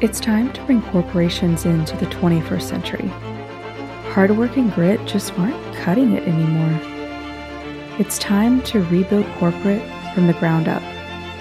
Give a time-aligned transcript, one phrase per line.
[0.00, 3.08] It's time to bring corporations into the 21st century.
[4.12, 6.80] Hard work and grit just aren't cutting it anymore.
[7.98, 9.82] It's time to rebuild corporate
[10.14, 10.84] from the ground up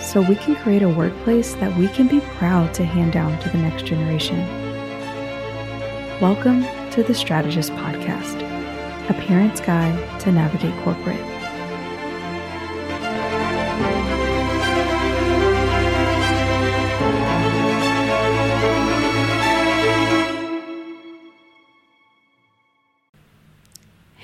[0.01, 3.49] so we can create a workplace that we can be proud to hand down to
[3.49, 4.39] the next generation.
[6.19, 6.63] Welcome
[6.93, 8.37] to the Strategist Podcast,
[9.07, 11.36] a parent's guide to navigate corporate.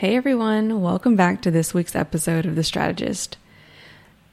[0.03, 3.37] Hey everyone, welcome back to this week's episode of The Strategist.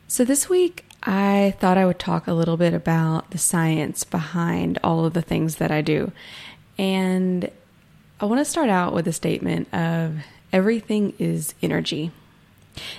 [0.08, 4.80] So, this week I thought I would talk a little bit about the science behind
[4.82, 6.10] all of the things that I do.
[6.76, 7.48] And
[8.18, 10.16] I want to start out with a statement of
[10.52, 12.10] everything is energy.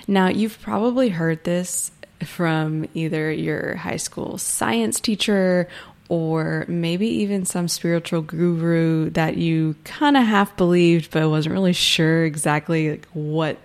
[0.08, 1.90] Now, you've probably heard this
[2.24, 5.68] from either your high school science teacher
[6.12, 11.72] or maybe even some spiritual guru that you kind of half believed but wasn't really
[11.72, 13.56] sure exactly like what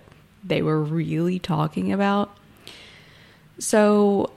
[0.42, 2.34] they were really talking about.
[3.58, 4.32] So,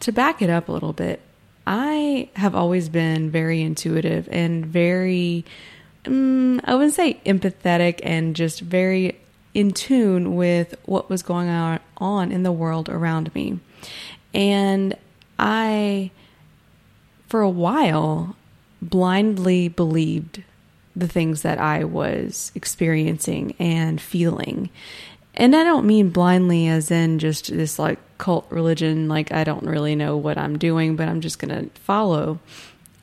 [0.00, 1.20] to back it up a little bit,
[1.66, 5.44] I have always been very intuitive and very,
[6.06, 9.20] um, I wouldn't say empathetic and just very
[9.52, 11.50] in tune with what was going
[11.98, 13.58] on in the world around me.
[14.32, 14.96] And
[15.38, 16.12] I
[17.26, 18.36] for a while,
[18.80, 20.42] blindly believed
[20.94, 24.70] the things that I was experiencing and feeling.
[25.34, 29.66] And I don't mean blindly as in just this like cult religion, like I don't
[29.66, 32.40] really know what I'm doing, but I'm just going to follow.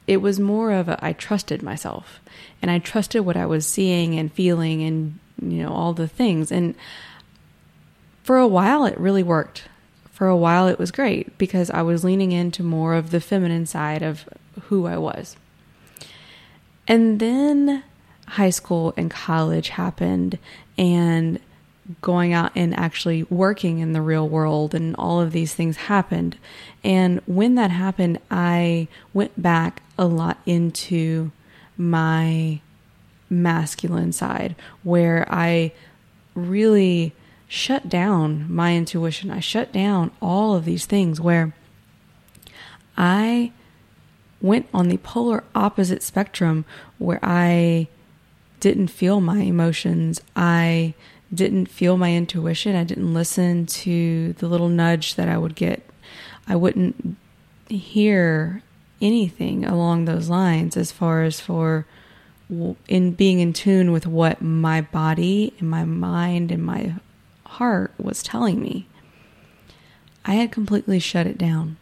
[0.07, 2.19] It was more of a, I trusted myself
[2.61, 6.51] and I trusted what I was seeing and feeling and, you know, all the things.
[6.51, 6.73] And
[8.23, 9.65] for a while, it really worked
[10.13, 13.65] for a while it was great because I was leaning into more of the feminine
[13.65, 14.29] side of
[14.61, 15.35] who I was.
[16.87, 17.83] And then
[18.27, 20.37] high school and college happened
[20.77, 21.39] and
[22.01, 26.37] going out and actually working in the real world and all of these things happened.
[26.83, 31.31] And when that happened, I went back a lot into
[31.75, 32.61] my
[33.29, 35.73] masculine side where I
[36.35, 37.13] really
[37.53, 39.29] shut down my intuition.
[39.29, 41.53] I shut down all of these things where
[42.97, 43.51] I
[44.41, 46.65] went on the polar opposite spectrum
[46.97, 47.89] where I
[48.59, 50.19] didn't feel my emotions.
[50.35, 50.95] I
[51.31, 52.75] didn't feel my intuition.
[52.75, 55.87] I didn't listen to the little nudge that I would get.
[56.47, 57.17] I wouldn't
[57.69, 58.63] hear
[58.99, 61.85] anything along those lines as far as for
[62.87, 66.95] in being in tune with what my body and my mind and my
[67.53, 68.87] heart was telling me.
[70.25, 71.77] I had completely shut it down.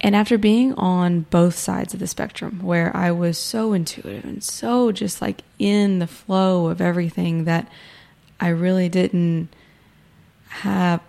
[0.00, 4.42] And after being on both sides of the spectrum, where I was so intuitive and
[4.42, 7.68] so just like in the flow of everything that
[8.38, 9.48] I really didn't
[10.48, 11.00] have,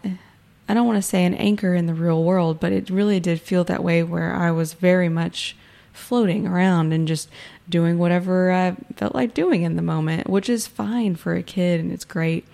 [0.68, 3.40] I don't want to say an anchor in the real world, but it really did
[3.40, 5.56] feel that way where I was very much
[5.94, 7.30] floating around and just
[7.68, 11.80] doing whatever I felt like doing in the moment, which is fine for a kid
[11.80, 12.47] and it's great.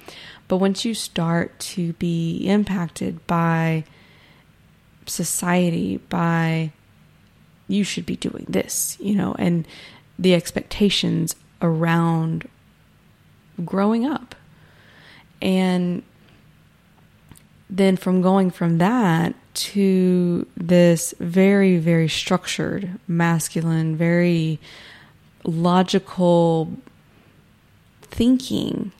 [0.47, 3.83] But once you start to be impacted by
[5.05, 6.71] society, by
[7.67, 9.67] you should be doing this, you know, and
[10.19, 12.47] the expectations around
[13.63, 14.35] growing up.
[15.41, 16.03] And
[17.69, 24.59] then from going from that to this very, very structured, masculine, very
[25.43, 26.71] logical
[28.01, 28.91] thinking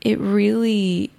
[0.00, 1.10] it really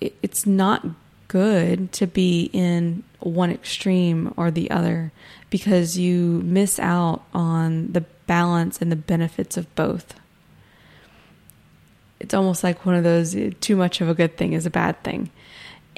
[0.00, 0.86] it's not
[1.28, 5.12] good to be in one extreme or the other
[5.50, 10.14] because you miss out on the balance and the benefits of both.
[12.18, 14.70] It's almost like one of those eh, too much of a good thing is a
[14.70, 15.30] bad thing.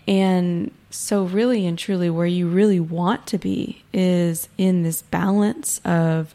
[0.07, 5.81] And so, really and truly, where you really want to be is in this balance
[5.85, 6.35] of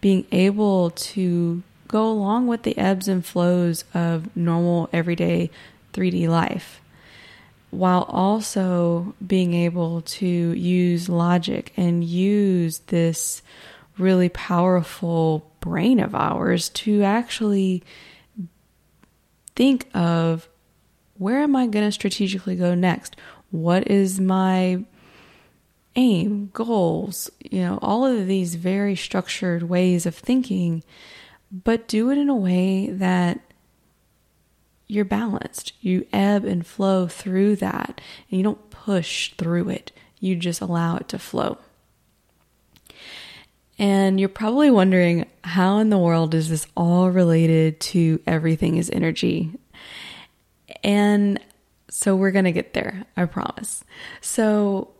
[0.00, 5.50] being able to go along with the ebbs and flows of normal, everyday
[5.92, 6.80] 3D life
[7.70, 13.42] while also being able to use logic and use this
[13.98, 17.82] really powerful brain of ours to actually
[19.54, 20.48] think of
[21.18, 23.16] where am I going to strategically go next?
[23.50, 24.84] What is my
[25.96, 30.82] aim, goals, you know, all of these very structured ways of thinking
[31.50, 33.40] but do it in a way that
[34.86, 35.72] you're balanced.
[35.80, 38.00] You ebb and flow through that,
[38.30, 39.92] and you don't push through it.
[40.20, 41.58] You just allow it to flow.
[43.78, 48.88] And you're probably wondering how in the world is this all related to everything is
[48.90, 49.52] energy?
[50.82, 51.38] And
[51.90, 53.84] so we're going to get there, I promise.
[54.22, 54.92] So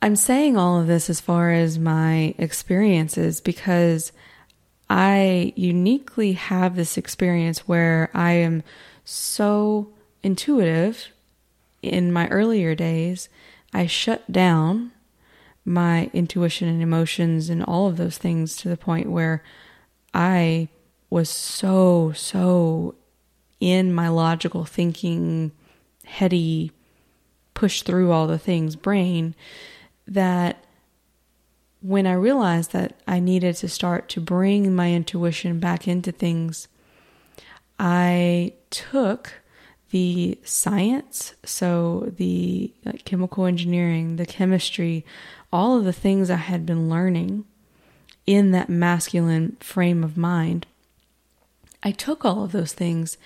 [0.00, 4.10] I'm saying all of this as far as my experiences because
[4.90, 8.62] I uniquely have this experience where I am
[9.04, 9.88] so
[10.22, 11.08] intuitive
[11.82, 13.28] in my earlier days.
[13.72, 14.92] I shut down
[15.64, 19.42] my intuition and emotions and all of those things to the point where
[20.14, 20.68] I
[21.10, 22.94] was so, so
[23.60, 25.52] in my logical thinking,
[26.04, 26.72] heady,
[27.52, 29.34] push through all the things brain
[30.06, 30.64] that
[31.80, 36.68] when I realized that I needed to start to bring my intuition back into things,
[37.78, 39.40] I took
[39.90, 42.72] the science, so the
[43.04, 45.04] chemical engineering, the chemistry,
[45.52, 47.44] all of the things I had been learning
[48.26, 50.66] in that masculine frame of mind.
[51.82, 53.16] I took all of those things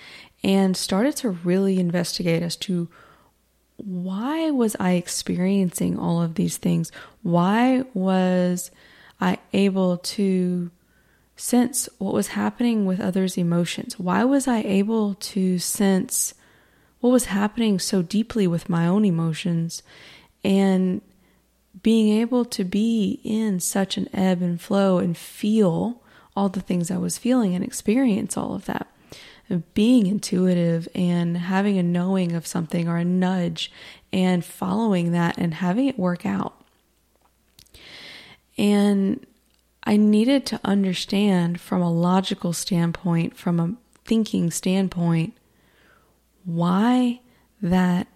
[0.45, 2.89] and started to really investigate as to
[3.85, 6.93] why was I experiencing all of these things?
[7.23, 8.71] Why was
[9.21, 10.71] I able to
[11.37, 13.99] sense what was happening with others' emotions?
[13.99, 16.35] Why was I able to sense
[17.01, 19.83] what was happening so deeply with my own emotions
[20.45, 21.01] and
[21.83, 26.01] being able to be in such an ebb and flow and feel
[26.37, 28.87] all the things I was feeling and experience all of that?
[29.75, 33.71] Being intuitive and having a knowing of something or a nudge
[34.13, 36.55] and following that and having it work out.
[38.57, 39.27] And
[39.85, 43.75] I needed to understand from a logical standpoint, from a
[44.05, 45.35] thinking standpoint,
[46.45, 47.21] why
[47.61, 48.07] that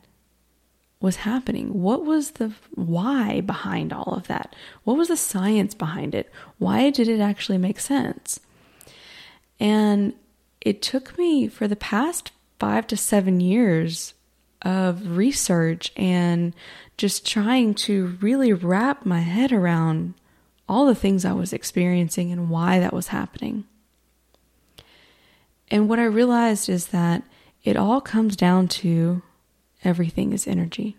[1.00, 1.82] was happening.
[1.82, 4.54] What was the why behind all of that?
[4.84, 6.30] What was the science behind it?
[6.58, 8.40] Why did it actually make sense?
[9.60, 10.14] And
[10.66, 14.14] it took me for the past five to seven years
[14.62, 16.52] of research and
[16.96, 20.14] just trying to really wrap my head around
[20.68, 23.62] all the things I was experiencing and why that was happening.
[25.70, 27.22] And what I realized is that
[27.62, 29.22] it all comes down to
[29.84, 30.96] everything is energy.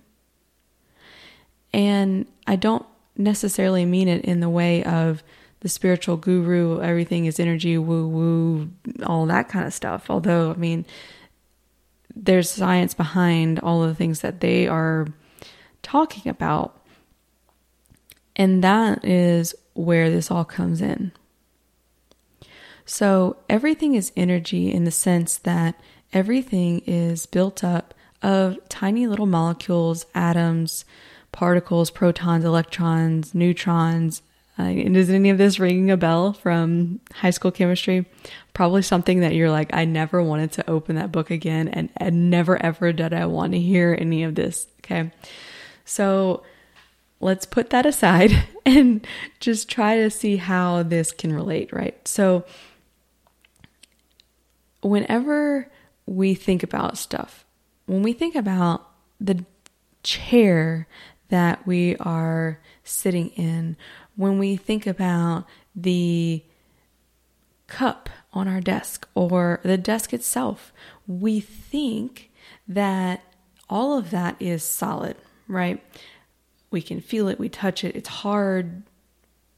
[1.73, 2.85] And I don't
[3.17, 5.23] necessarily mean it in the way of
[5.61, 8.69] the spiritual guru, everything is energy, woo woo,
[9.05, 10.09] all that kind of stuff.
[10.09, 10.85] Although, I mean,
[12.15, 15.07] there's science behind all of the things that they are
[15.81, 16.79] talking about.
[18.35, 21.11] And that is where this all comes in.
[22.85, 25.75] So, everything is energy in the sense that
[26.13, 30.85] everything is built up of tiny little molecules, atoms,
[31.31, 34.21] particles, protons, electrons, neutrons,
[34.59, 38.05] uh, is any of this ringing a bell from high school chemistry?
[38.53, 42.29] Probably something that you're like, I never wanted to open that book again, and, and
[42.29, 44.67] never ever did I want to hear any of this.
[44.79, 45.11] Okay.
[45.85, 46.43] So
[47.19, 48.31] let's put that aside
[48.65, 49.05] and
[49.39, 52.07] just try to see how this can relate, right?
[52.07, 52.45] So,
[54.81, 55.69] whenever
[56.05, 57.45] we think about stuff,
[57.85, 58.89] when we think about
[59.19, 59.45] the
[60.03, 60.87] chair
[61.29, 63.77] that we are sitting in,
[64.15, 66.43] when we think about the
[67.67, 70.73] cup on our desk or the desk itself,
[71.05, 72.31] we think
[72.67, 73.21] that
[73.69, 75.15] all of that is solid,
[75.47, 75.83] right?
[76.71, 78.83] We can feel it, we touch it, it's hard.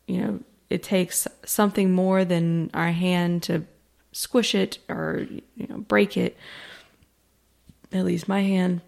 [0.08, 3.66] You know, it takes something more than our hand to
[4.12, 6.38] squish it or, you know, break it.
[7.92, 8.82] At least my hand.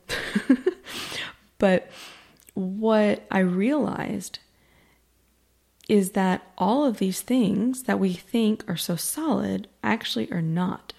[1.57, 1.89] but
[2.53, 4.39] what I realized
[5.89, 10.93] is that all of these things that we think are so solid actually are not.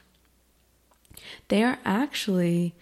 [1.48, 2.74] They are actually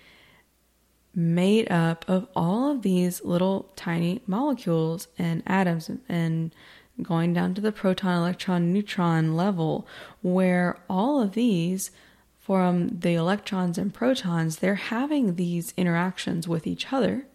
[1.14, 6.54] made up of all of these little tiny molecules and atoms and
[7.02, 9.86] going down to the proton, electron, neutron level,
[10.22, 11.90] where all of these,
[12.38, 17.26] from the electrons and protons, they're having these interactions with each other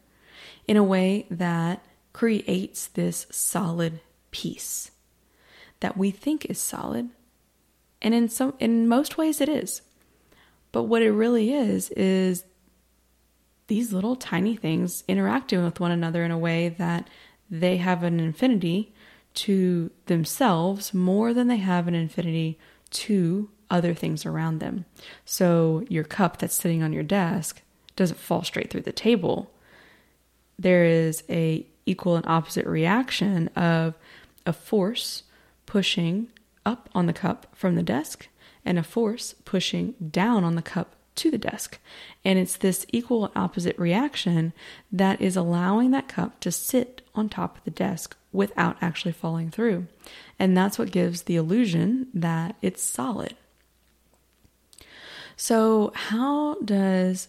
[0.67, 3.99] in a way that creates this solid
[4.31, 4.91] piece
[5.79, 7.09] that we think is solid.
[8.01, 9.81] And in some in most ways it is.
[10.71, 12.43] But what it really is is
[13.67, 17.09] these little tiny things interacting with one another in a way that
[17.49, 18.93] they have an infinity
[19.33, 22.57] to themselves more than they have an infinity
[22.89, 24.85] to other things around them.
[25.25, 27.61] So your cup that's sitting on your desk
[27.95, 29.51] doesn't fall straight through the table.
[30.57, 33.95] There is a equal and opposite reaction of
[34.45, 35.23] a force
[35.65, 36.27] pushing
[36.65, 38.27] up on the cup from the desk
[38.63, 41.79] and a force pushing down on the cup to the desk.
[42.23, 44.53] And it's this equal and opposite reaction
[44.91, 49.49] that is allowing that cup to sit on top of the desk without actually falling
[49.49, 49.87] through.
[50.37, 53.35] And that's what gives the illusion that it's solid.
[55.37, 57.27] So, how does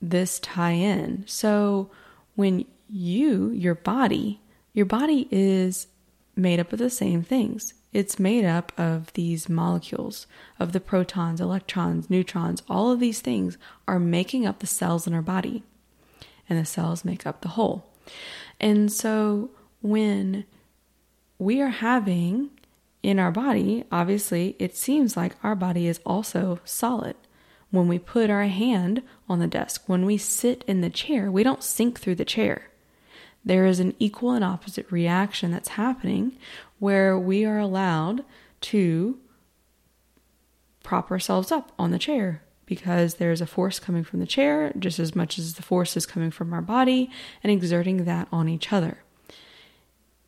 [0.00, 1.24] this tie in?
[1.26, 1.90] So,
[2.34, 4.40] when you, your body,
[4.72, 5.86] your body is
[6.36, 7.74] made up of the same things.
[7.92, 10.26] It's made up of these molecules,
[10.58, 15.14] of the protons, electrons, neutrons, all of these things are making up the cells in
[15.14, 15.62] our body.
[16.48, 17.86] And the cells make up the whole.
[18.60, 19.50] And so
[19.80, 20.44] when
[21.38, 22.50] we are having
[23.02, 27.16] in our body, obviously, it seems like our body is also solid.
[27.74, 31.42] When we put our hand on the desk, when we sit in the chair, we
[31.42, 32.70] don't sink through the chair.
[33.44, 36.38] There is an equal and opposite reaction that's happening
[36.78, 38.24] where we are allowed
[38.60, 39.18] to
[40.84, 45.00] prop ourselves up on the chair because there's a force coming from the chair just
[45.00, 47.10] as much as the force is coming from our body
[47.42, 48.98] and exerting that on each other.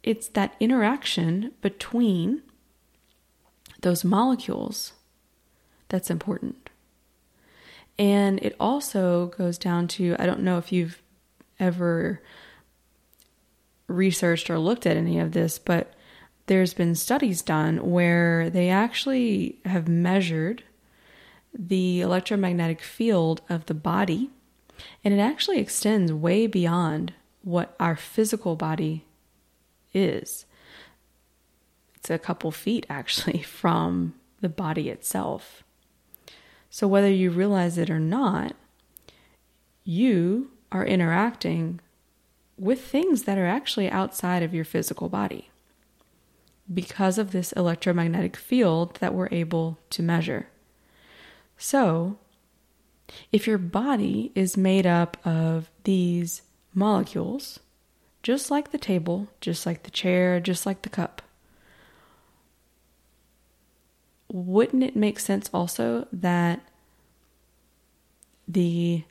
[0.02, 2.42] It's that interaction between
[3.82, 4.94] those molecules
[5.88, 6.65] that's important.
[7.98, 11.02] And it also goes down to I don't know if you've
[11.58, 12.20] ever
[13.88, 15.94] researched or looked at any of this, but
[16.46, 20.62] there's been studies done where they actually have measured
[21.58, 24.30] the electromagnetic field of the body,
[25.02, 29.04] and it actually extends way beyond what our physical body
[29.94, 30.44] is.
[31.96, 35.64] It's a couple feet actually from the body itself.
[36.70, 38.54] So, whether you realize it or not,
[39.84, 41.80] you are interacting
[42.58, 45.50] with things that are actually outside of your physical body
[46.72, 50.48] because of this electromagnetic field that we're able to measure.
[51.56, 52.18] So,
[53.30, 56.42] if your body is made up of these
[56.74, 57.60] molecules,
[58.22, 61.22] just like the table, just like the chair, just like the cup,
[64.36, 66.60] wouldn't it make sense also that
[68.46, 69.02] the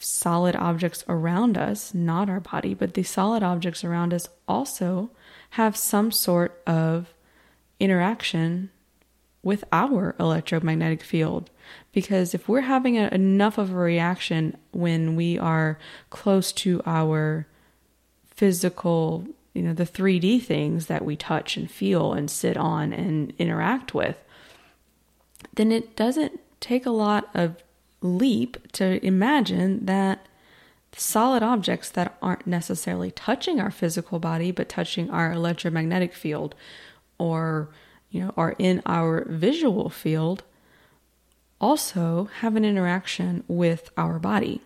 [0.00, 5.10] solid objects around us, not our body, but the solid objects around us also
[5.50, 7.14] have some sort of
[7.78, 8.70] interaction
[9.42, 11.50] with our electromagnetic field.
[11.92, 15.78] Because if we're having a, enough of a reaction when we are
[16.10, 17.46] close to our
[18.26, 23.32] physical, you know, the 3D things that we touch and feel and sit on and
[23.38, 24.16] interact with,
[25.56, 27.56] then it doesn't take a lot of
[28.00, 30.26] leap to imagine that
[30.92, 36.54] solid objects that aren't necessarily touching our physical body but touching our electromagnetic field
[37.18, 37.68] or
[38.10, 40.42] you know are in our visual field
[41.60, 44.62] also have an interaction with our body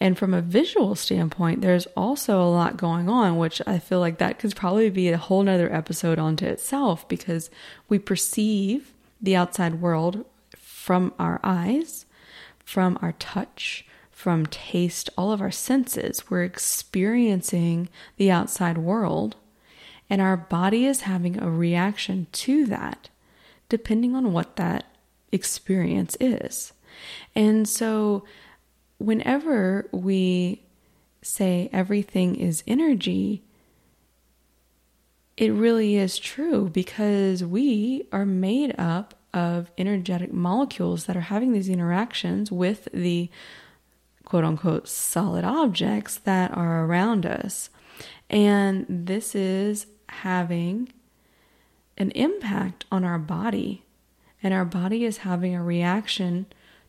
[0.00, 4.18] and from a visual standpoint there's also a lot going on which i feel like
[4.18, 7.50] that could probably be a whole nother episode onto itself because
[7.88, 10.24] we perceive the outside world
[10.88, 12.06] from our eyes,
[12.64, 16.30] from our touch, from taste, all of our senses.
[16.30, 19.36] We're experiencing the outside world,
[20.08, 23.10] and our body is having a reaction to that,
[23.68, 24.86] depending on what that
[25.30, 26.72] experience is.
[27.34, 28.24] And so,
[28.98, 30.62] whenever we
[31.22, 33.42] say everything is energy,
[35.36, 41.52] it really is true because we are made up of energetic molecules that are having
[41.52, 43.30] these interactions with the
[44.24, 47.70] quote unquote solid objects that are around us.
[48.28, 50.92] And this is having
[51.96, 53.84] an impact on our body,
[54.42, 56.46] and our body is having a reaction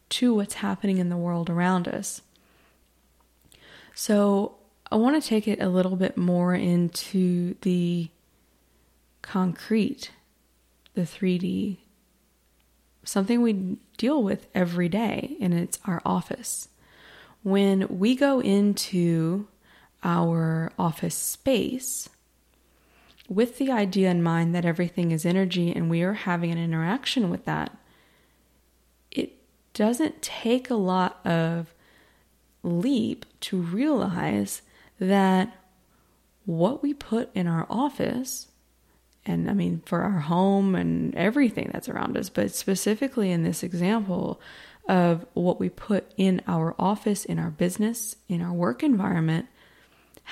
[0.10, 2.22] to what's happening in the world around us.
[3.94, 4.56] So,
[4.92, 8.10] I want to take it a little bit more into the
[9.22, 10.12] concrete,
[10.96, 11.78] the 3D
[13.10, 16.70] something we deal with every day, and it's our office.
[17.44, 19.48] When we go into
[20.04, 22.10] our office space
[23.28, 27.30] with the idea in mind that everything is energy and we are having an interaction
[27.30, 27.76] with that,
[29.80, 31.74] doesn't take a lot of
[32.64, 34.62] leap to realize
[35.00, 35.56] that
[36.44, 38.50] what we put in our office
[39.26, 43.64] and I mean for our home and everything that's around us, but specifically in this
[43.64, 44.42] example
[44.90, 49.48] of what we put in our office, in our business, in our work environment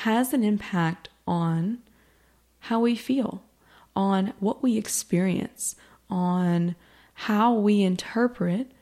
[0.03, 1.77] has an impact on
[2.59, 3.43] how we feel,
[3.95, 5.77] on what we experience,
[6.09, 6.75] on
[7.13, 8.73] how we interpret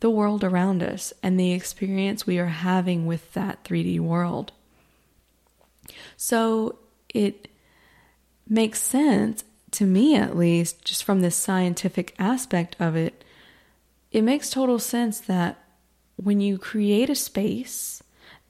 [0.00, 4.52] the world around us and the experience we are having with that 3D world.
[6.16, 6.78] So
[7.08, 7.48] it
[8.48, 13.24] makes sense to me, at least, just from this scientific aspect of it.
[14.10, 15.62] It makes total sense that
[16.16, 18.02] when you create a space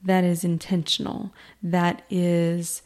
[0.02, 2.83] that is intentional, that is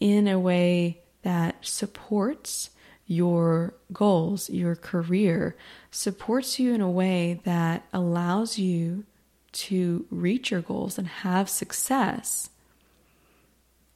[0.00, 2.70] in a way that supports
[3.06, 5.56] your goals, your career,
[5.90, 9.04] supports you in a way that allows you
[9.52, 12.50] to reach your goals and have success,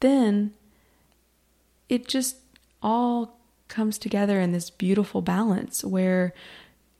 [0.00, 0.54] then
[1.88, 2.36] it just
[2.82, 3.38] all
[3.68, 6.32] comes together in this beautiful balance where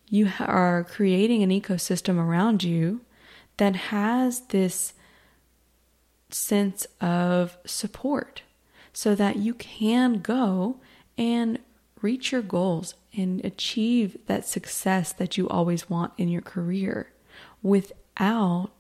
[0.09, 3.01] you are creating an ecosystem around you
[3.57, 4.93] that has this
[6.31, 8.43] sense of support
[8.93, 10.77] so that you can go
[11.17, 11.59] and
[12.03, 17.11] reach your goals and achieve that success that you always want in your career
[17.63, 18.71] without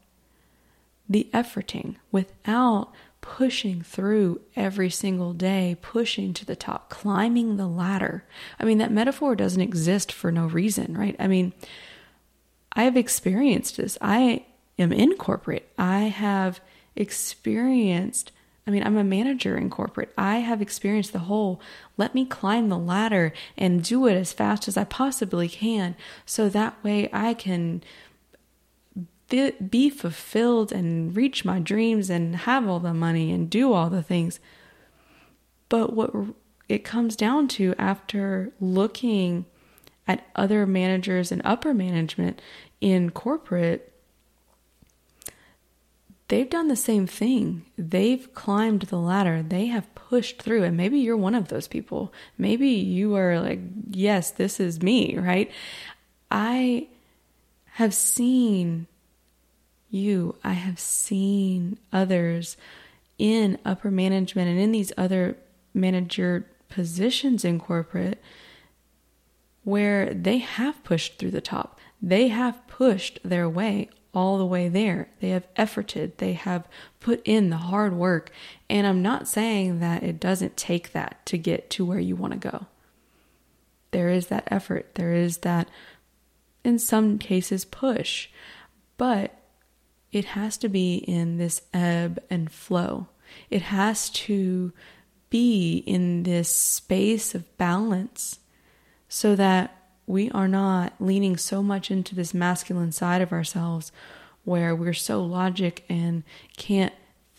[1.08, 8.24] the efforting, without pushing through every single day, pushing to the top, climbing the ladder.
[8.58, 11.16] I mean, that metaphor doesn't exist for no reason, right?
[11.18, 11.52] I mean,
[12.72, 13.98] I have experienced this.
[14.00, 14.46] I
[14.78, 15.68] am in corporate.
[15.76, 16.60] I have
[16.96, 18.32] experienced
[18.66, 20.12] I mean, I'm a manager in corporate.
[20.16, 21.60] I have experienced the whole
[21.96, 26.48] let me climb the ladder and do it as fast as I possibly can so
[26.48, 27.82] that way I can
[29.28, 34.02] be fulfilled and reach my dreams and have all the money and do all the
[34.02, 34.40] things.
[35.68, 36.12] But what
[36.68, 39.46] it comes down to after looking
[40.06, 42.42] at other managers and upper management
[42.80, 43.89] in corporate
[46.30, 47.66] they've done the same thing.
[47.76, 52.12] They've climbed the ladder, they have pushed through, and maybe you're one of those people.
[52.38, 55.50] Maybe you are like, yes, this is me, right?
[56.30, 56.86] I
[57.72, 58.86] have seen
[59.90, 62.56] you, I have seen others
[63.18, 65.36] in upper management and in these other
[65.74, 68.22] manager positions in corporate
[69.64, 71.78] where they have pushed through the top.
[72.00, 75.08] They have pushed their way all the way there.
[75.20, 76.68] They have efforted, they have
[76.98, 78.30] put in the hard work.
[78.68, 82.32] And I'm not saying that it doesn't take that to get to where you want
[82.32, 82.66] to go.
[83.92, 85.68] There is that effort, there is that,
[86.64, 88.28] in some cases, push,
[88.96, 89.36] but
[90.12, 93.08] it has to be in this ebb and flow.
[93.48, 94.72] It has to
[95.28, 98.40] be in this space of balance
[99.08, 99.79] so that
[100.10, 103.92] we are not leaning so much into this masculine side of ourselves
[104.44, 106.24] where we're so logic and
[106.56, 106.92] can't,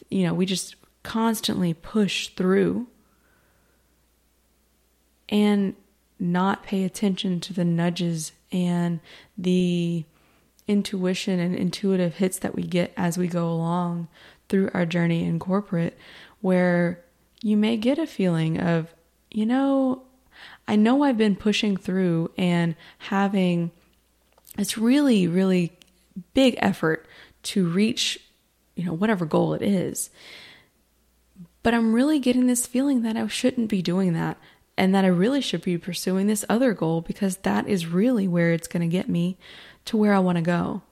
[0.09, 2.87] you know, we just constantly push through
[5.27, 5.75] and
[6.17, 9.01] not pay attention to the nudges and
[9.37, 10.05] the
[10.67, 14.07] intuition and intuitive hits that we get as we go along
[14.47, 15.97] through our journey in corporate,
[16.39, 17.03] where
[17.41, 18.93] you may get a feeling of,
[19.29, 20.03] you know,
[20.71, 23.71] I know I've been pushing through and having
[24.55, 25.77] this really, really
[26.33, 27.05] big effort
[27.43, 28.21] to reach,
[28.75, 30.09] you know, whatever goal it is.
[31.61, 34.37] But I'm really getting this feeling that I shouldn't be doing that
[34.77, 38.53] and that I really should be pursuing this other goal because that is really where
[38.53, 39.37] it's going to get me
[39.83, 40.83] to where I want to go.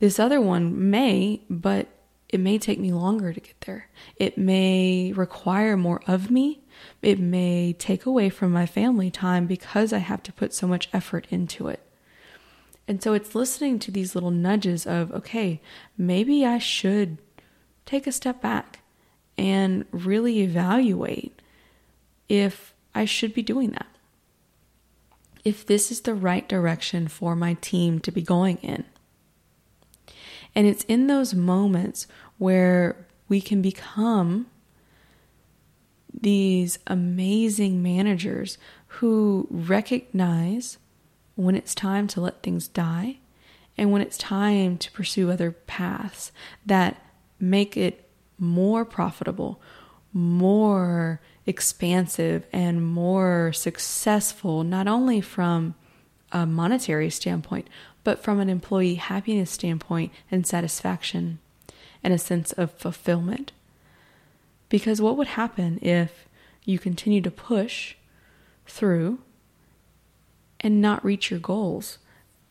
[0.00, 1.86] This other one may, but
[2.28, 3.88] it may take me longer to get there.
[4.16, 6.61] It may require more of me
[7.00, 10.88] it may take away from my family time because I have to put so much
[10.92, 11.80] effort into it.
[12.88, 15.60] And so it's listening to these little nudges of, okay,
[15.96, 17.18] maybe I should
[17.86, 18.80] take a step back
[19.38, 21.40] and really evaluate
[22.28, 23.86] if I should be doing that.
[25.44, 28.84] If this is the right direction for my team to be going in.
[30.54, 32.06] And it's in those moments
[32.38, 34.46] where we can become
[36.18, 40.78] these amazing managers who recognize
[41.34, 43.18] when it's time to let things die
[43.78, 46.30] and when it's time to pursue other paths
[46.66, 47.02] that
[47.40, 49.60] make it more profitable,
[50.12, 55.74] more expansive, and more successful, not only from
[56.30, 57.68] a monetary standpoint,
[58.04, 61.38] but from an employee happiness standpoint and satisfaction
[62.02, 63.52] and a sense of fulfillment.
[64.72, 66.26] Because what would happen if
[66.64, 67.94] you continue to push
[68.64, 69.18] through
[70.60, 71.98] and not reach your goals,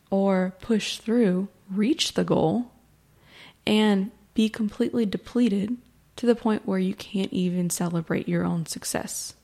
[0.08, 2.70] or push through, reach the goal,
[3.66, 5.76] and be completely depleted
[6.14, 9.34] to the point where you can't even celebrate your own success?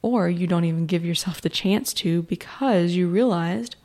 [0.00, 3.76] Or you don't even give yourself the chance to because you realized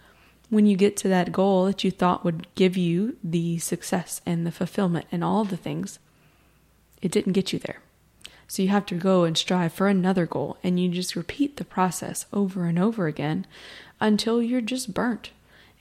[0.49, 4.47] when you get to that goal that you thought would give you the success and
[4.47, 5.99] the fulfillment and all the things,
[7.01, 7.81] it didn't get you there.
[8.47, 11.63] So you have to go and strive for another goal, and you just repeat the
[11.63, 13.47] process over and over again
[13.99, 15.31] until you're just burnt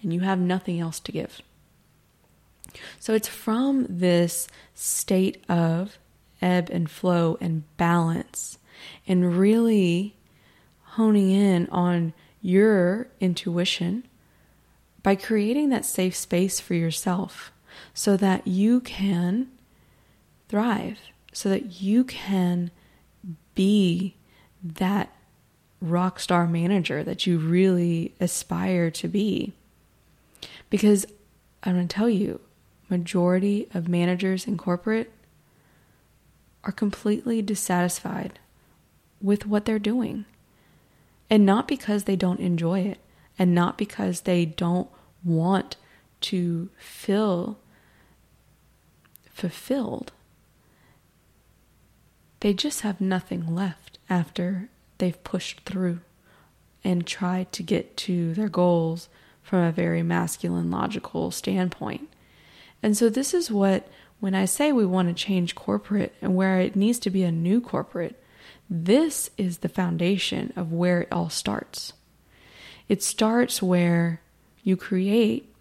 [0.02, 1.42] and you have nothing else to give.
[2.98, 5.98] So it's from this state of
[6.40, 8.58] ebb and flow and balance
[9.06, 10.14] and really
[10.82, 14.04] honing in on your intuition
[15.02, 17.52] by creating that safe space for yourself
[17.94, 19.48] so that you can
[20.50, 20.98] thrive,
[21.32, 22.72] so that you can
[23.54, 24.16] be
[24.62, 25.14] that
[25.80, 29.52] rock star manager that you really aspire to be.
[30.68, 31.06] Because
[31.62, 32.40] I'm going to tell you,
[32.88, 35.12] majority of managers in corporate
[36.64, 38.38] are completely dissatisfied
[39.22, 40.24] with what they're doing.
[41.30, 42.98] And not because they don't enjoy it,
[43.38, 44.88] and not because they don't
[45.22, 45.76] want
[46.22, 47.58] to feel
[49.30, 50.12] fulfilled.
[52.40, 56.00] They just have nothing left after they've pushed through
[56.82, 59.08] and tried to get to their goals
[59.42, 62.08] from a very masculine, logical standpoint.
[62.82, 63.88] And so, this is what,
[64.20, 67.32] when I say we want to change corporate and where it needs to be a
[67.32, 68.22] new corporate,
[68.68, 71.92] this is the foundation of where it all starts.
[72.88, 74.22] It starts where
[74.62, 75.52] you create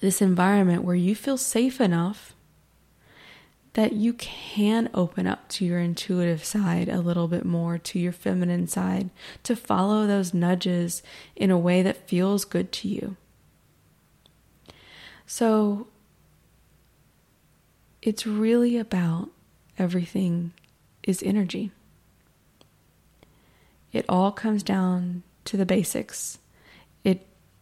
[0.00, 2.34] this environment where you feel safe enough
[3.74, 8.12] that you can open up to your intuitive side a little bit more, to your
[8.12, 9.08] feminine side,
[9.42, 11.02] to follow those nudges
[11.34, 13.16] in a way that feels good to you.
[15.26, 15.86] So
[18.02, 19.30] it's really about
[19.78, 20.52] everything
[21.02, 21.70] is energy.
[23.92, 26.38] It all comes down to the basics.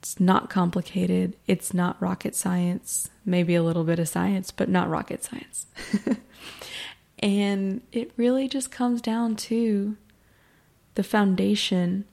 [0.01, 1.37] It's not complicated.
[1.47, 3.11] It's not rocket science.
[3.27, 5.67] Maybe a little bit of science, but not rocket science.
[7.19, 9.99] and it really just comes down to
[10.95, 12.07] the foundation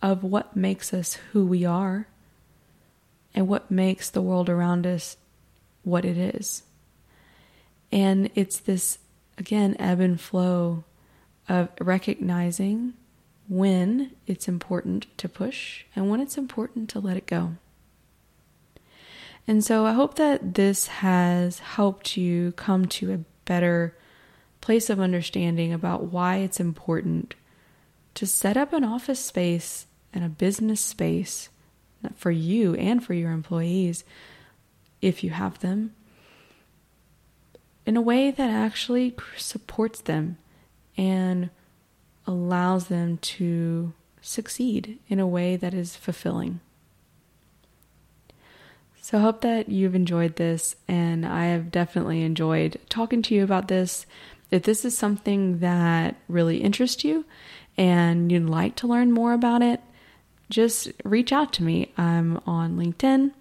[0.00, 2.06] of what makes us who we are
[3.34, 5.16] and what makes the world around us
[5.82, 6.62] what it is.
[7.90, 8.98] And it's this,
[9.36, 10.84] again, ebb and flow
[11.48, 12.94] of recognizing
[13.52, 17.52] when it's important to push and when it's important to let it go.
[19.46, 23.94] And so I hope that this has helped you come to a better
[24.62, 27.34] place of understanding about why it's important
[28.14, 29.84] to set up an office space
[30.14, 31.50] and a business space
[32.16, 34.02] for you and for your employees,
[35.02, 35.94] if you have them,
[37.84, 40.38] in a way that actually supports them
[40.96, 41.50] and
[42.26, 46.60] allows them to succeed in a way that is fulfilling.
[49.00, 53.42] So, I hope that you've enjoyed this, and I have definitely enjoyed talking to you
[53.42, 54.06] about this.
[54.52, 57.24] If this is something that really interests you
[57.76, 59.80] and you'd like to learn more about it,
[60.50, 61.92] just reach out to me.
[61.96, 63.32] I'm on LinkedIn,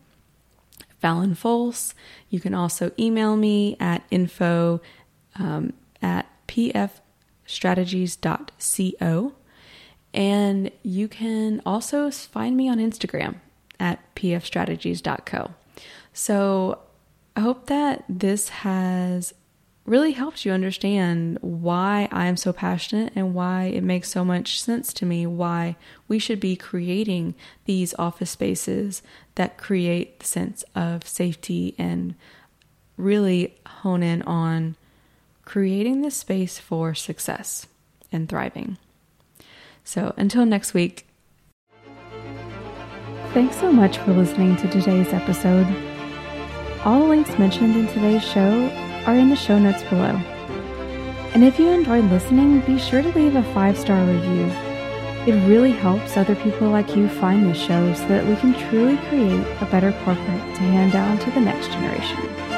[1.03, 1.93] Phallyn Folse.
[2.29, 4.81] You can also email me at info
[5.37, 6.25] um, at
[7.51, 9.33] pfstrategies.co.
[10.13, 13.35] And you can also find me on Instagram
[13.79, 15.51] at pfstrategies.co.
[16.13, 16.79] So
[17.35, 19.33] I hope that this has
[19.85, 24.93] really helped you understand why I'm so passionate and why it makes so much sense
[24.93, 25.75] to me why
[26.07, 27.33] we should be creating
[27.65, 29.01] these office spaces
[29.35, 32.13] that create the sense of safety and
[32.95, 34.75] really hone in on
[35.45, 37.67] creating the space for success
[38.11, 38.77] and thriving.
[39.83, 41.07] So until next week.
[43.33, 45.67] Thanks so much for listening to today's episode.
[46.83, 48.69] All the links mentioned in today's show
[49.05, 50.19] are in the show notes below.
[51.33, 54.51] And if you enjoyed listening, be sure to leave a five star review.
[55.25, 58.97] It really helps other people like you find this show so that we can truly
[59.07, 62.50] create a better corporate to hand down to the next generation.